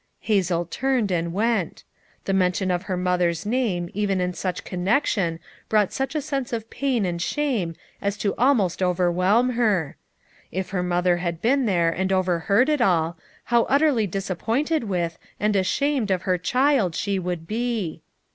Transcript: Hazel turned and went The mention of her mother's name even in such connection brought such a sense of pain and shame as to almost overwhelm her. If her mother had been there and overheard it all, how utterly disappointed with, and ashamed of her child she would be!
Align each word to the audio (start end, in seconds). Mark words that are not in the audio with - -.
Hazel 0.21 0.65
turned 0.65 1.11
and 1.11 1.31
went 1.31 1.83
The 2.25 2.33
mention 2.33 2.71
of 2.71 2.81
her 2.89 2.97
mother's 2.97 3.45
name 3.45 3.87
even 3.93 4.19
in 4.19 4.33
such 4.33 4.63
connection 4.63 5.39
brought 5.69 5.93
such 5.93 6.15
a 6.15 6.21
sense 6.23 6.51
of 6.51 6.71
pain 6.71 7.05
and 7.05 7.21
shame 7.21 7.75
as 8.01 8.17
to 8.17 8.33
almost 8.35 8.81
overwhelm 8.81 9.51
her. 9.51 9.97
If 10.51 10.71
her 10.71 10.81
mother 10.81 11.17
had 11.17 11.39
been 11.39 11.67
there 11.67 11.91
and 11.91 12.11
overheard 12.11 12.67
it 12.67 12.81
all, 12.81 13.15
how 13.43 13.65
utterly 13.65 14.07
disappointed 14.07 14.85
with, 14.85 15.19
and 15.39 15.55
ashamed 15.55 16.09
of 16.09 16.23
her 16.23 16.39
child 16.39 16.95
she 16.95 17.19
would 17.19 17.45
be! 17.45 18.01